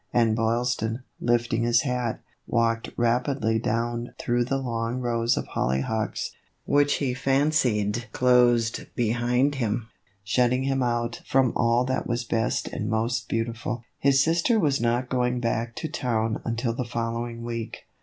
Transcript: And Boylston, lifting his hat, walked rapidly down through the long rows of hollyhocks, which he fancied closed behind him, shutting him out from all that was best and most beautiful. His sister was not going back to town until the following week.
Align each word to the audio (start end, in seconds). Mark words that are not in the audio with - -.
And 0.11 0.35
Boylston, 0.35 1.03
lifting 1.19 1.61
his 1.61 1.81
hat, 1.81 2.21
walked 2.47 2.89
rapidly 2.97 3.59
down 3.59 4.15
through 4.17 4.45
the 4.45 4.57
long 4.57 4.99
rows 4.99 5.37
of 5.37 5.45
hollyhocks, 5.49 6.31
which 6.65 6.93
he 6.95 7.13
fancied 7.13 8.07
closed 8.11 8.87
behind 8.95 9.53
him, 9.61 9.89
shutting 10.23 10.63
him 10.63 10.81
out 10.81 11.21
from 11.27 11.53
all 11.55 11.85
that 11.85 12.07
was 12.07 12.23
best 12.23 12.67
and 12.69 12.89
most 12.89 13.29
beautiful. 13.29 13.83
His 13.99 14.23
sister 14.23 14.57
was 14.59 14.81
not 14.81 15.07
going 15.07 15.39
back 15.39 15.75
to 15.75 15.87
town 15.87 16.41
until 16.43 16.73
the 16.73 16.83
following 16.83 17.43
week. 17.43 17.83